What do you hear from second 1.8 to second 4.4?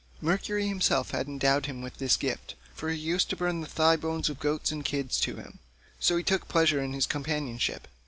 with this gift, for he used to burn the thigh bones of